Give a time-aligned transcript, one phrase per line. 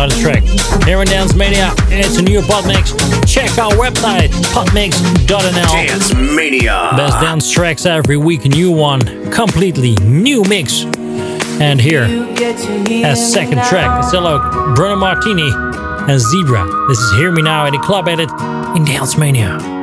[0.00, 0.42] Another track.
[0.86, 2.92] Here in Dance Mania, it's a new pod mix.
[3.30, 5.28] Check our website, podmix.nl.
[5.28, 6.88] Dance Mania.
[6.96, 9.00] Best dance tracks every week, new one.
[9.30, 10.84] Completely new mix.
[11.60, 12.04] And here,
[13.04, 16.88] as second track, it's hello, Bruno Martini and Zeeba.
[16.88, 18.30] This is Hear Me Now in the club edit
[18.74, 19.79] in Dance Mania.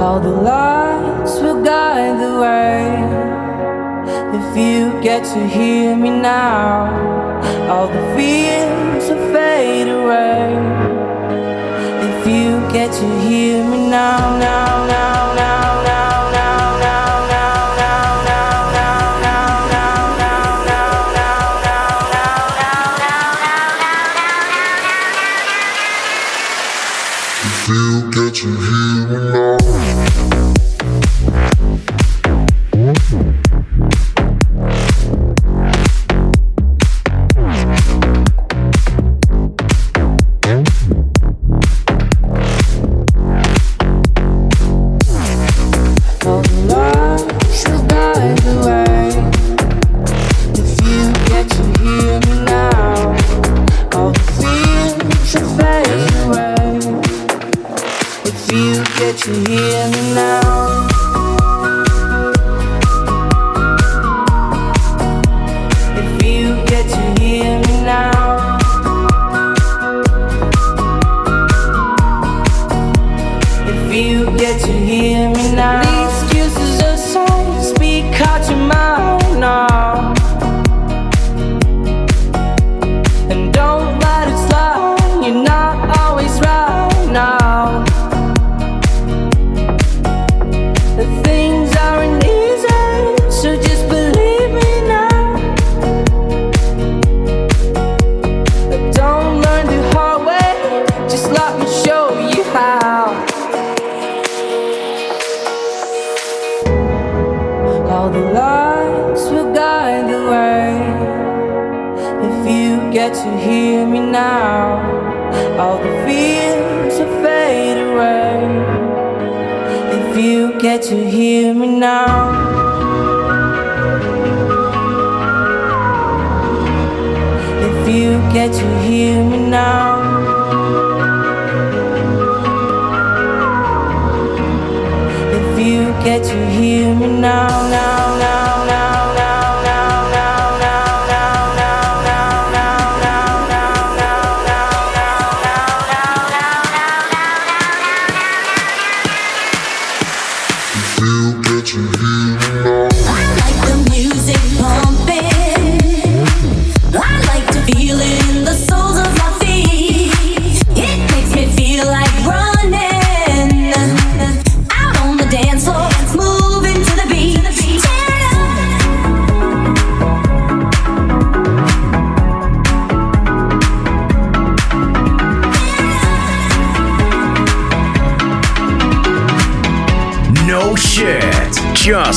[0.00, 2.80] All the lights will guide the way.
[4.38, 6.88] If you get to hear me now,
[7.68, 10.56] all the fears will fade away.
[12.08, 15.29] If you get to hear me now, now, now, now,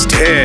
[0.08, 0.43] 10.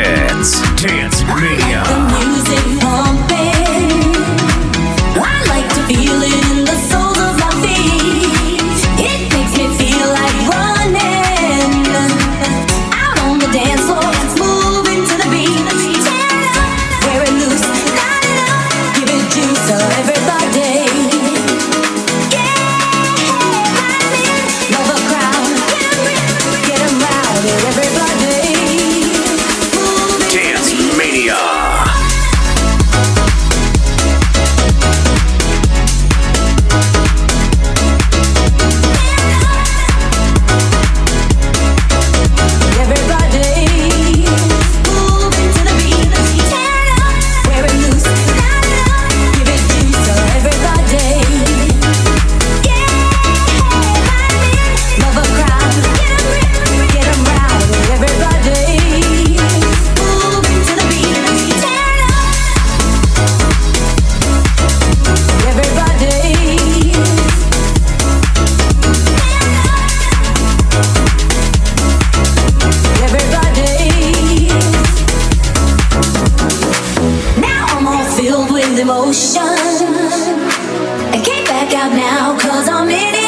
[81.13, 83.18] I can't back out now, cause I'm in it.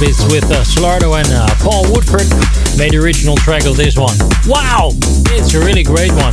[0.00, 2.28] Cheer It Up is with uh, Solardo and uh, Paul Woodford.
[2.78, 4.16] Made the original track of this one.
[4.46, 4.90] Wow!
[5.32, 6.32] It's a really great one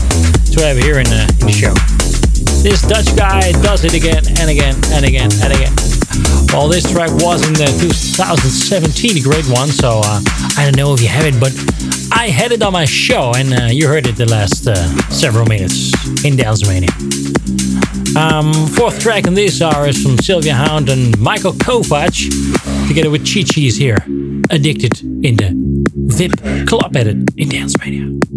[0.51, 1.73] to have here in, uh, in the show.
[2.63, 5.86] This Dutch guy does it again and again and again and again.
[6.53, 10.21] Well, this track was in the 2017 a great one, so uh,
[10.57, 11.53] I don't know if you have it, but
[12.11, 14.75] I had it on my show and uh, you heard it the last uh,
[15.09, 15.91] several minutes
[16.23, 16.89] in Dance Mania.
[18.15, 22.15] Um, fourth track in this hour is from Sylvia Hound and Michael Kovac,
[22.87, 23.97] together with Chi Chi's here,
[24.49, 25.51] Addicted in the
[25.95, 28.36] VIP Club Edit in Dance Mania.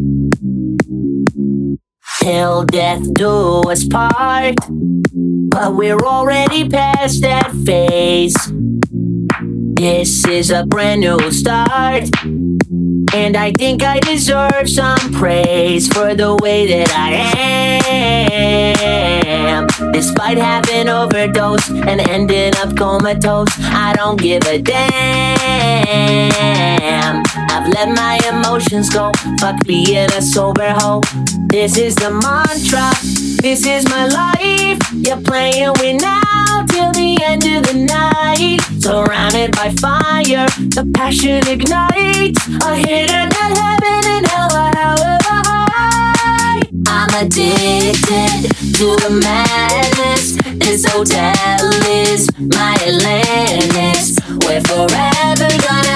[2.20, 4.56] Till death do us part,
[5.50, 8.36] but we're already past that phase.
[9.80, 12.04] This is a brand new start.
[13.14, 17.12] And I think I deserve some praise for the way that I
[19.48, 19.66] am.
[19.90, 24.82] Despite having overdosed and ending up comatose, I don't give a damn.
[27.48, 31.00] I've let my emotions go, fuck being a sober hoe.
[31.46, 32.92] This is the mantra,
[33.40, 34.78] this is my life.
[34.92, 38.60] You're playing with now till the end of the night.
[38.80, 42.40] Surrounded by fire, the passion ignites.
[42.64, 46.62] A hidden at heaven and hell, however high.
[46.86, 50.36] I'm addicted to the madness.
[50.58, 51.60] This hotel
[52.04, 54.16] is my Atlantis.
[54.44, 55.89] We're forever gonna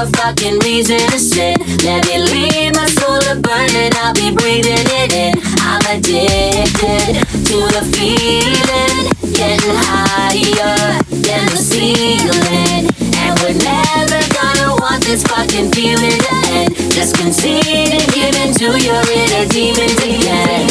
[0.00, 1.56] a fucking reason to sin.
[1.84, 5.34] Let me leave my soul to burn and I'll be breathing it in.
[5.60, 12.88] I'm addicted to the feeling, getting higher than the ceiling.
[13.20, 16.74] And we're never gonna want this fucking feeling to end.
[16.92, 20.70] Just concede and give in to your inner demons again.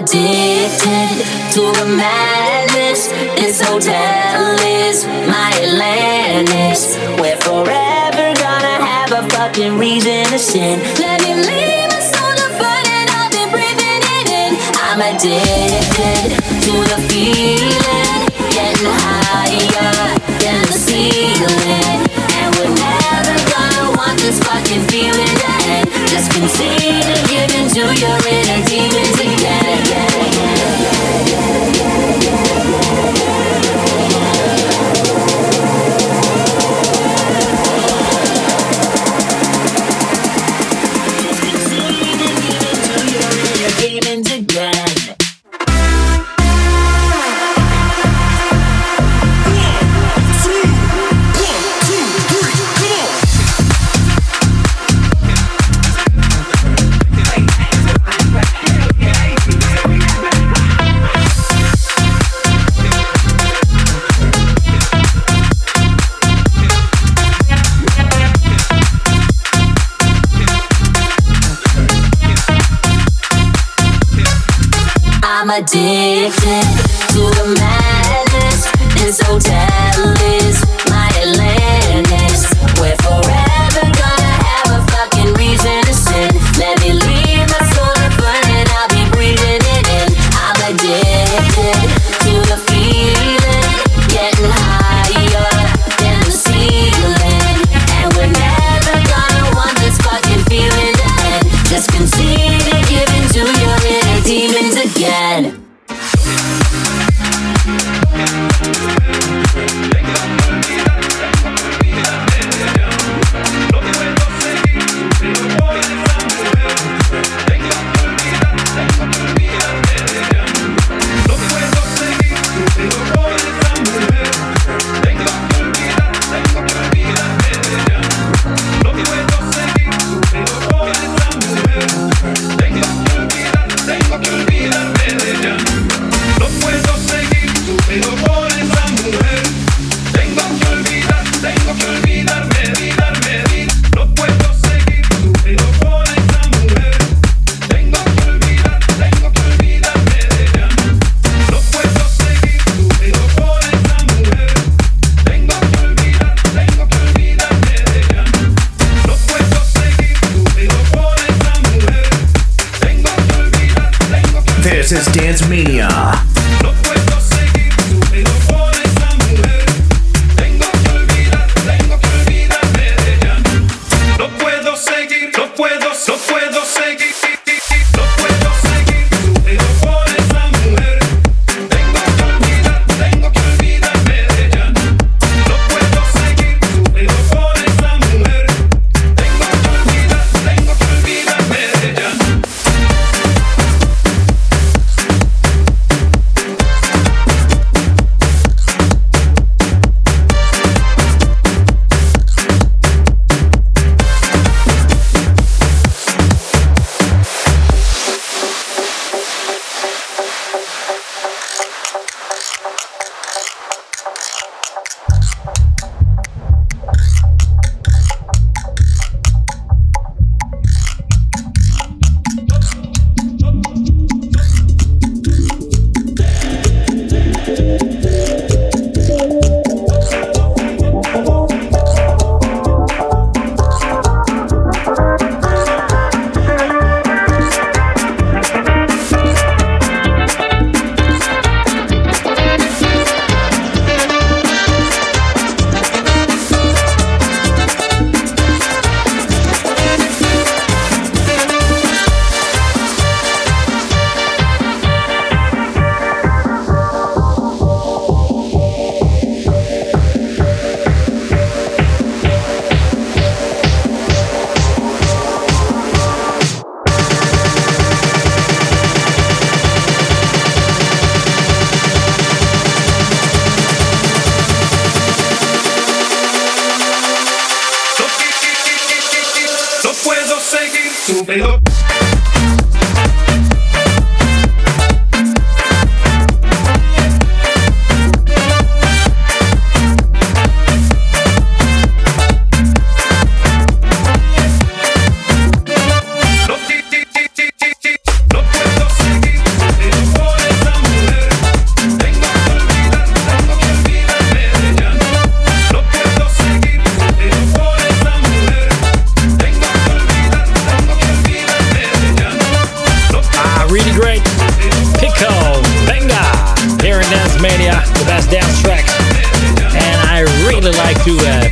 [0.00, 1.10] Addicted
[1.52, 3.08] to the madness.
[3.36, 6.96] This hotel is my Atlantis.
[7.20, 10.80] We're forever gonna have a fucking reason to sin.
[10.96, 14.52] Let me leave my soul to burn and I'll be breathing it in.
[14.88, 16.32] I'm addicted
[16.64, 18.20] to the feeling,
[18.56, 19.92] getting higher
[20.40, 22.00] than the ceiling.
[22.40, 25.88] And we're never gonna want this fucking feeling to end.
[26.08, 29.29] Just concede in to your inner demons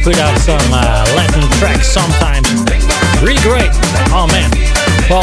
[0.08, 2.48] Put out some uh, Latin tracks sometimes.
[3.20, 3.68] Really great.
[4.08, 4.48] Oh man.
[5.04, 5.20] Well,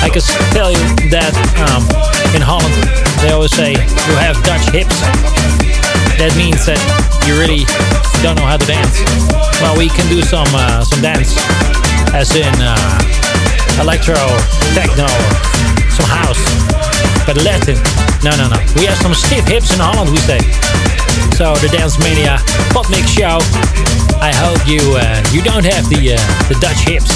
[0.00, 0.24] I can
[0.56, 0.80] tell you
[1.12, 1.84] that um,
[2.32, 2.72] in Holland
[3.20, 4.96] they always say you have Dutch hips.
[6.16, 6.80] That means that
[7.28, 7.68] you really
[8.24, 8.96] don't know how to dance.
[9.60, 11.36] Well, we can do some uh, some dance,
[12.16, 12.80] as in uh,
[13.76, 14.16] electro,
[14.72, 15.04] techno,
[15.92, 16.40] some house,
[17.28, 17.76] but Latin.
[18.24, 18.56] No, no, no.
[18.72, 20.40] We have some stiff hips in Holland, we say.
[21.36, 22.38] So the Dance Mania
[22.72, 23.38] Pop Mix Show.
[24.20, 27.12] I hope you uh, you don't have the uh, the Dutch hips.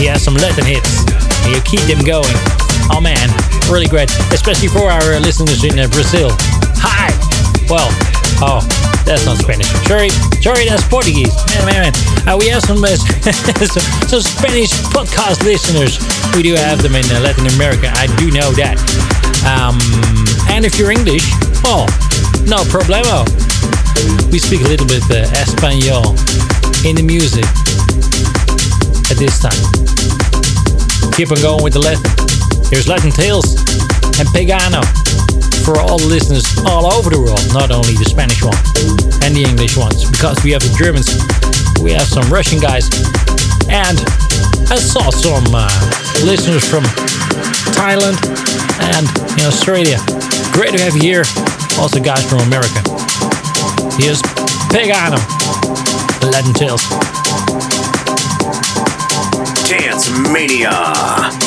[0.00, 1.04] You have some Latin hits.
[1.44, 2.36] And you keep them going.
[2.92, 3.28] Oh man,
[3.70, 6.30] really great, especially for our listeners in uh, Brazil.
[6.84, 7.10] Hi.
[7.70, 7.88] Well,
[8.44, 8.60] oh,
[9.06, 9.66] that's not Spanish.
[9.88, 10.10] Sorry,
[10.42, 11.32] sorry, that's Portuguese.
[11.54, 11.94] Man, man, man.
[12.28, 12.94] Uh, we have some, uh,
[13.26, 15.98] some some Spanish podcast listeners.
[16.36, 17.90] We do have them in uh, Latin America.
[17.94, 18.78] I do know that.
[19.42, 19.78] Um,
[20.50, 21.26] and if you're English,
[21.64, 21.86] well,
[22.46, 23.24] no problemo.
[24.30, 26.16] We speak a little bit uh, Espanol
[26.86, 27.44] in the music
[29.10, 29.58] at this time.
[31.12, 32.02] Keep on going with the Latin.
[32.70, 33.54] Here's Latin Tales
[34.18, 34.82] and Pegano
[35.62, 38.56] for all the listeners all over the world, not only the Spanish one
[39.22, 41.12] and the English ones, because we have the Germans,
[41.84, 42.88] we have some Russian guys,
[43.68, 44.00] and
[44.72, 45.68] I saw some uh,
[46.24, 46.82] listeners from
[47.76, 48.18] Thailand
[48.96, 49.06] and
[49.38, 50.00] in Australia.
[50.50, 51.51] Great to have you here.
[51.78, 52.80] Also, guys from America.
[53.98, 54.22] Here's
[54.72, 55.18] Pegano,
[56.22, 56.82] Latin Tales.
[59.68, 61.41] Dance Mania.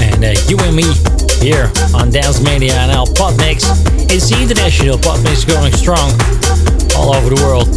[0.00, 0.84] And uh, You and Me
[1.44, 3.68] here on Dance Mania and our Pop Mix.
[4.08, 6.10] It's the international Pop Mix going strong
[6.96, 7.68] all over the world.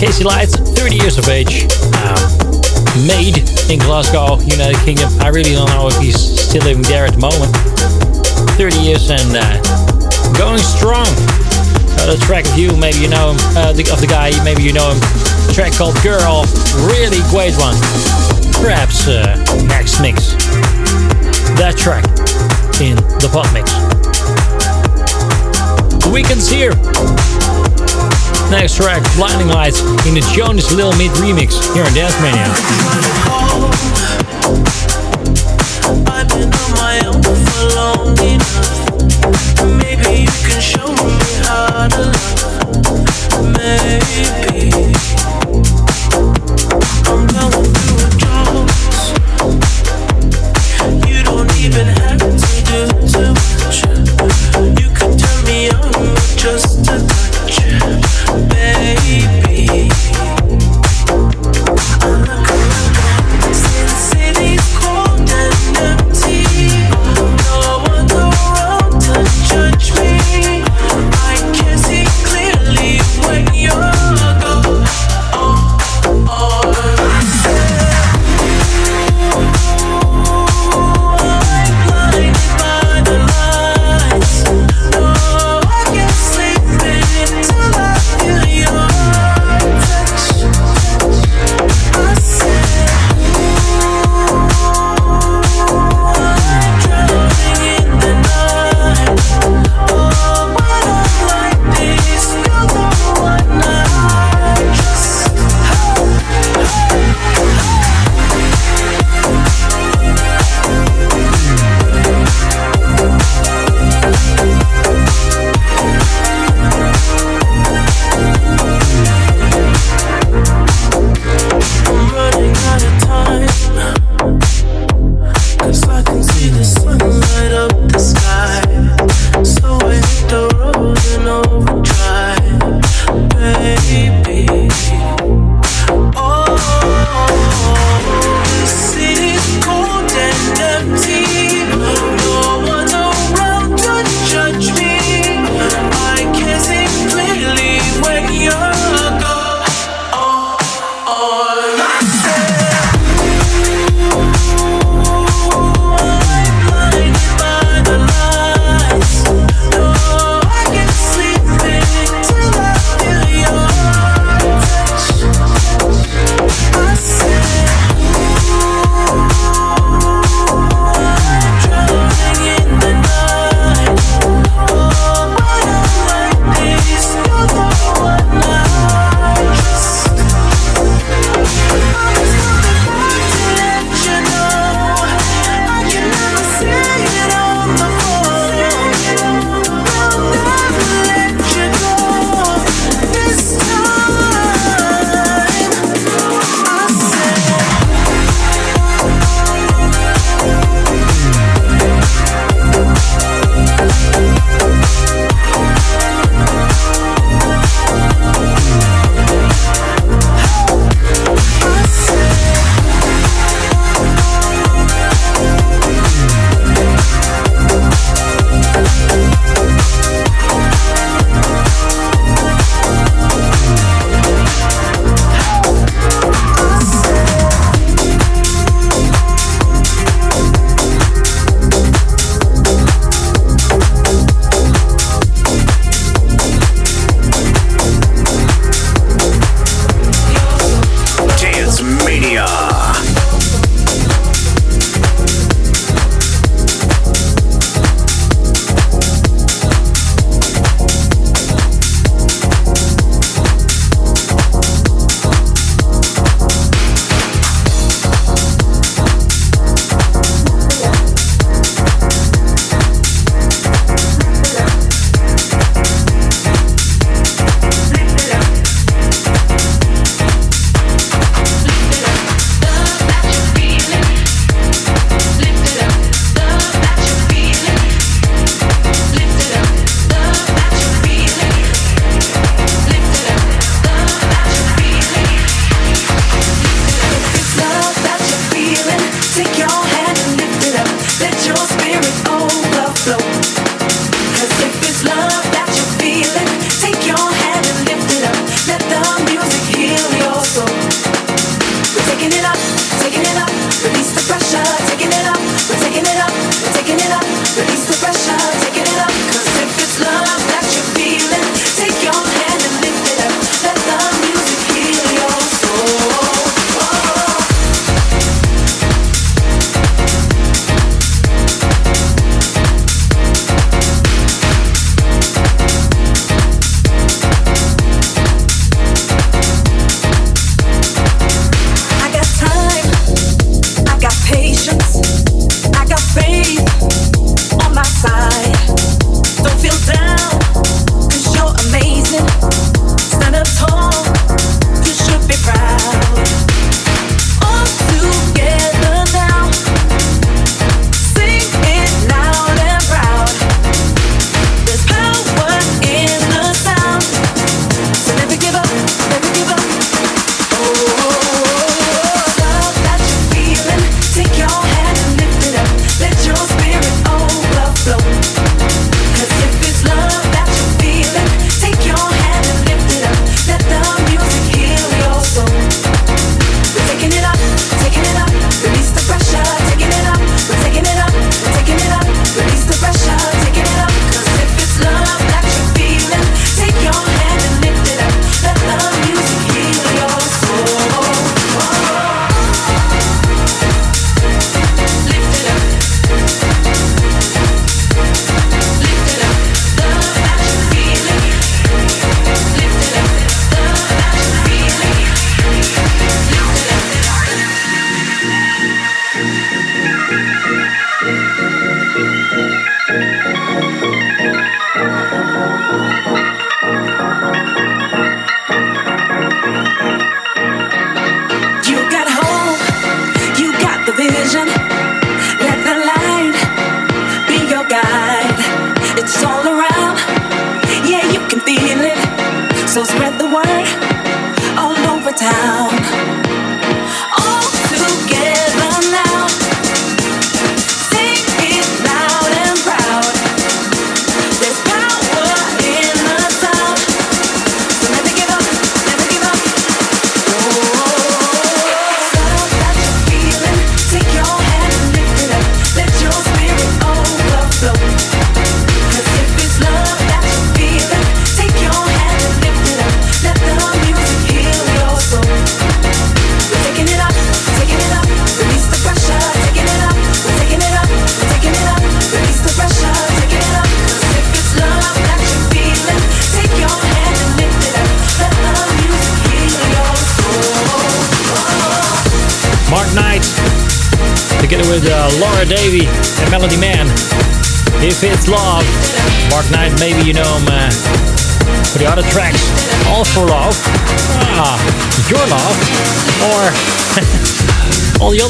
[0.00, 1.68] Casey Lights, 30 years of age,
[2.00, 2.18] um,
[3.06, 3.38] made
[3.70, 5.12] in Glasgow, United Kingdom.
[5.20, 7.52] I really don't know if he's still living there at the moment.
[8.56, 9.60] 30 years and uh,
[10.34, 11.06] going strong.
[12.02, 14.72] Uh, track of you, maybe you know him, uh, the, of the guy, maybe you
[14.72, 14.98] know him.
[15.52, 16.48] track called Girl,
[16.88, 17.76] really great one.
[18.58, 19.36] Perhaps uh,
[19.68, 20.34] next mix.
[21.60, 22.04] That track
[22.80, 23.70] in the pop Mix.
[26.00, 26.72] The Weeknd's here.
[28.50, 32.48] Next track, Blinding Lights in the Jonas Lil Mid remix here on Dance Mania.
[36.08, 36.28] I've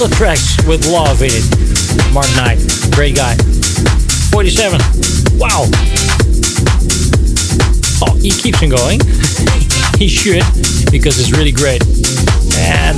[0.00, 1.44] with love in it.
[2.14, 2.56] Mark Knight,
[2.96, 3.36] great guy.
[4.32, 4.80] 47.
[5.36, 5.68] Wow.
[8.00, 8.96] Oh, he keeps on going.
[10.00, 10.40] he should,
[10.88, 11.84] because it's really great.
[12.56, 12.96] And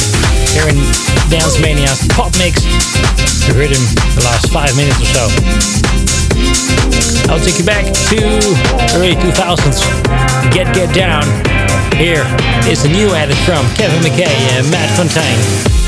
[0.54, 0.78] here in
[1.26, 2.62] Dance Mania's Pop Mix,
[3.50, 3.82] you heard him
[4.14, 5.26] the last five minutes or so.
[7.26, 7.82] I'll take you back
[8.14, 8.18] to
[8.94, 9.82] early 2000s.
[10.54, 11.26] Get Get Down.
[11.98, 12.22] Here
[12.70, 15.81] is the new edit from Kevin McKay and Matt Fontaine.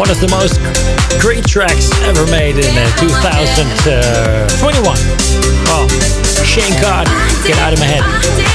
[0.00, 0.56] One of the most
[1.20, 4.96] great tracks ever made in uh, 2021.
[5.68, 5.86] Oh,
[6.44, 7.06] Shane Codd,
[7.44, 8.02] get out of my head.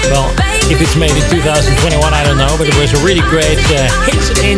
[0.10, 0.34] Well,
[0.70, 3.88] if it's made in 2021, I don't know, but it was a really great uh,
[4.10, 4.58] hit in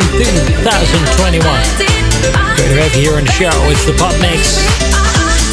[0.64, 1.44] 2021.
[2.56, 3.52] Great to have you here on the show.
[3.70, 4.99] It's the Pop Mix.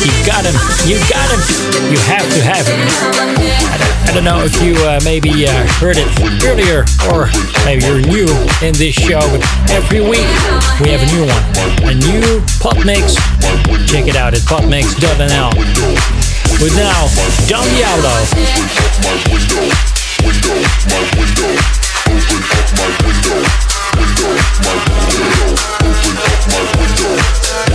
[0.05, 0.57] You got him.
[0.85, 1.41] You got him.
[1.89, 2.81] You have to have him.
[4.07, 6.09] I don't, know if you uh, maybe uh, heard it
[6.45, 7.29] earlier or
[7.65, 8.29] maybe you're new
[8.65, 10.29] in this show, but every week
[10.81, 11.45] we have a new one.
[11.89, 13.17] A new pop mix.
[13.89, 15.53] Check it out at popmix.nl.
[16.57, 17.09] But now,
[17.49, 18.17] Don Diablo.
[19.05, 19.65] My window,
[20.25, 20.57] window,
[20.89, 21.51] my window,
[22.09, 23.39] open up my window,
[23.97, 24.33] window,
[24.65, 27.66] my window, open up my window.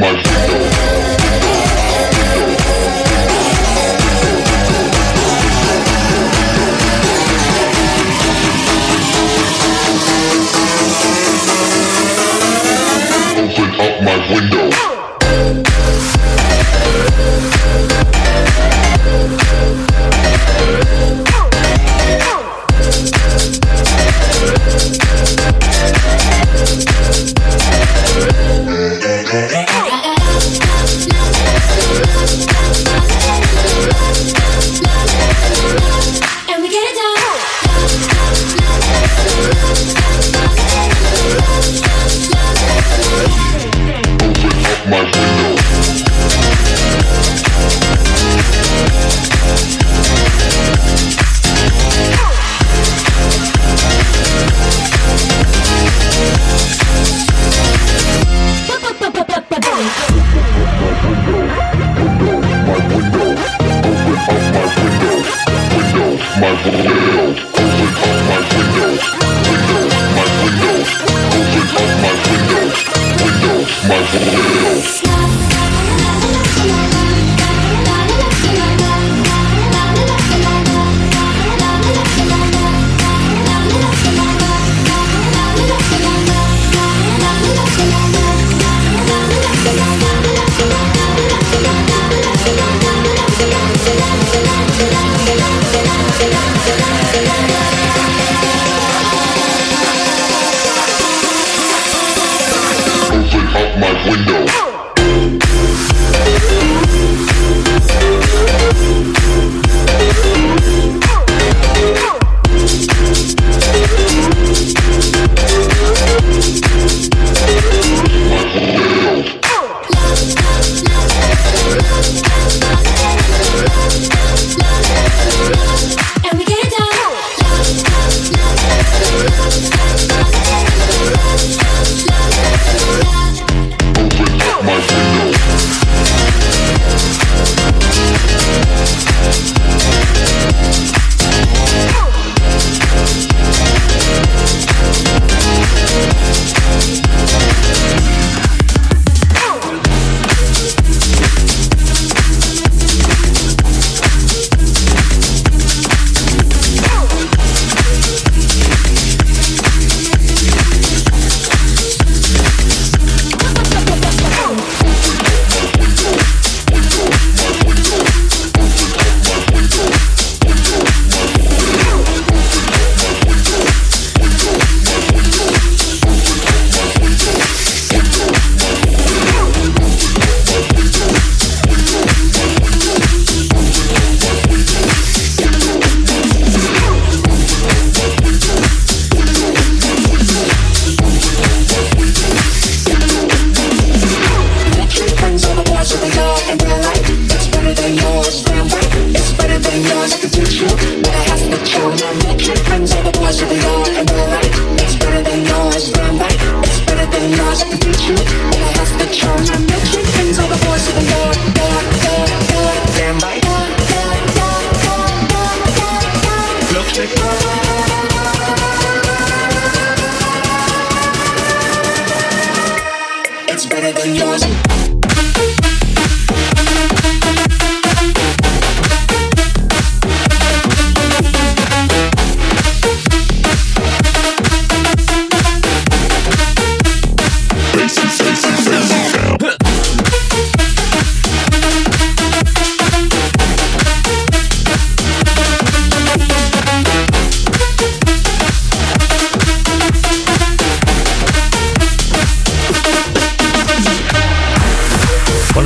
[0.00, 0.29] my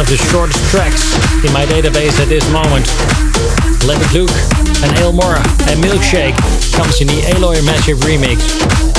[0.05, 2.85] of the shortest tracks in my database at this moment.
[3.89, 4.31] Let It Look
[4.85, 5.41] and Ailmora
[5.71, 6.37] and Milkshake
[6.77, 8.41] comes in the Aloy Magic remix.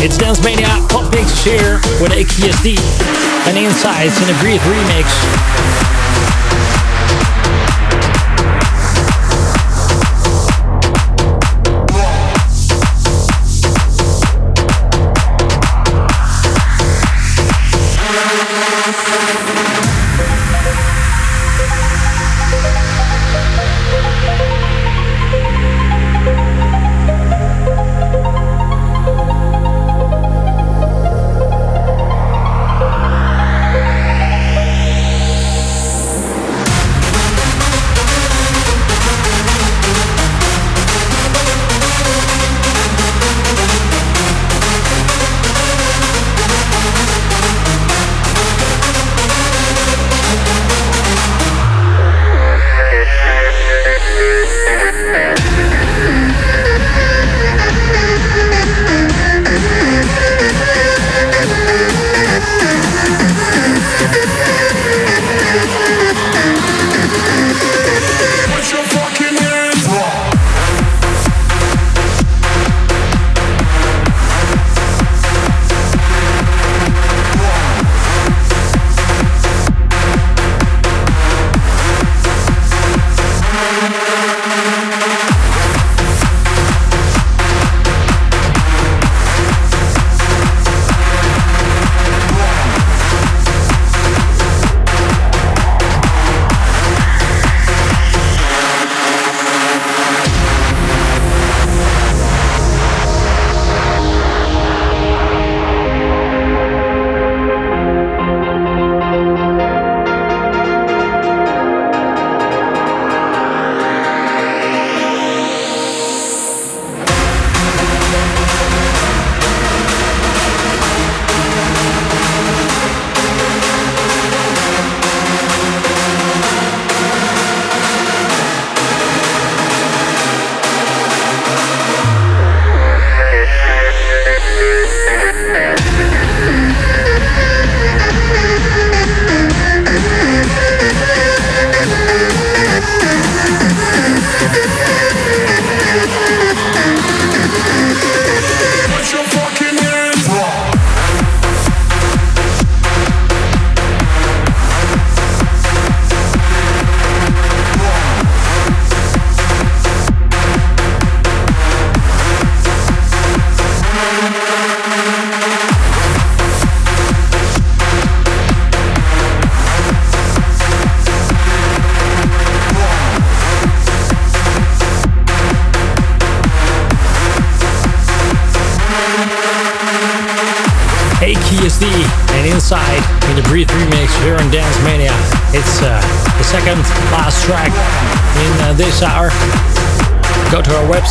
[0.01, 2.78] It's Dance Mania Pop Mix here with AKSD
[3.47, 6.14] and Insights in a Breathe remix.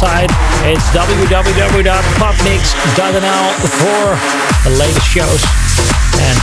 [0.04, 0.28] Website.
[0.68, 3.48] It's www.popmix.nl
[3.80, 4.04] for
[4.68, 5.40] the latest shows.
[6.20, 6.36] And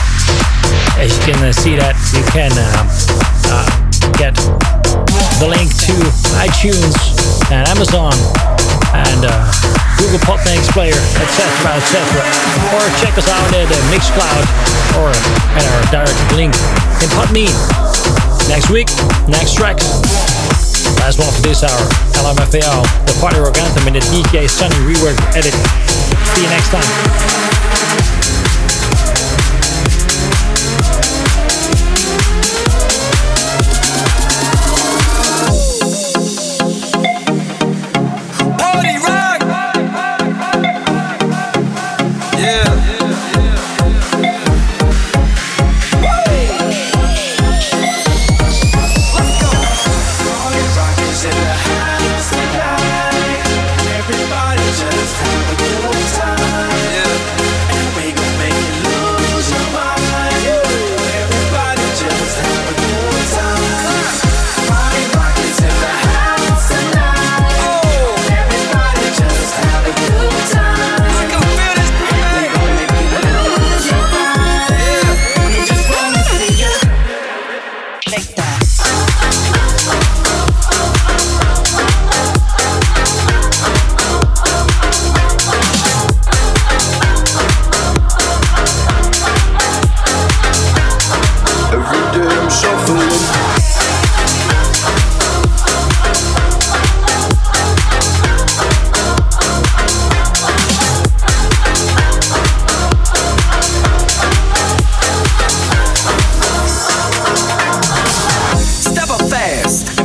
[0.97, 2.83] as you can uh, see that, you can uh,
[3.53, 3.69] uh,
[4.17, 4.33] get
[5.37, 5.93] the link to
[6.41, 6.97] iTunes
[7.51, 8.13] and Amazon
[8.93, 9.51] and uh,
[9.97, 12.01] Google Podmix Player, etc., etc.
[12.73, 14.45] Or check us out at uh, Mixcloud
[15.01, 15.09] or
[15.57, 16.53] at our direct link
[17.01, 17.47] in Podme.
[18.49, 18.89] Next week,
[19.29, 20.20] next tracks.
[20.97, 21.87] Last one for this hour,
[22.19, 25.53] LMFAO, the party rock anthem in the DJ Sunny rework edit.
[26.35, 27.50] See you next time.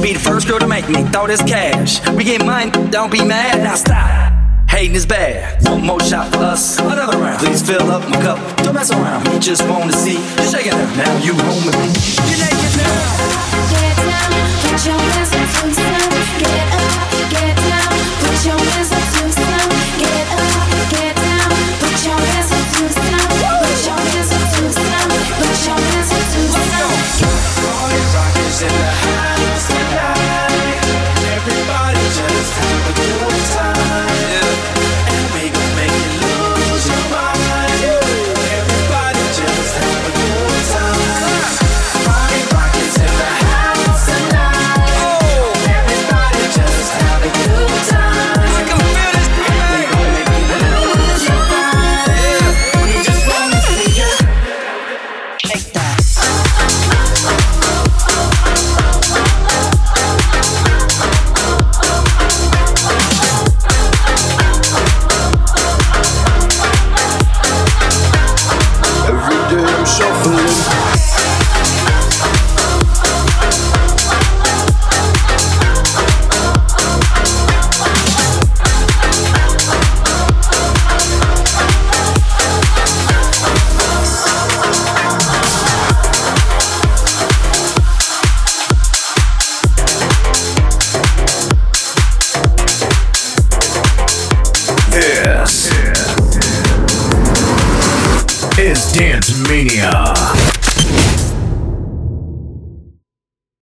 [0.06, 1.98] Be the first girl to make me throw this cash.
[2.10, 4.32] We get mine, don't be mad, now stop.
[4.70, 5.60] Hating is bad.
[5.64, 7.40] One more shot for us, another round.
[7.40, 9.26] Please fill up my cup, don't mess around.
[9.26, 10.96] We just wanna see you shaking it.
[10.96, 11.88] Now you home with me.
[12.28, 13.02] You're naked now.
[13.72, 14.30] Get down,
[14.62, 15.66] put your hands up.
[16.38, 17.05] Get up,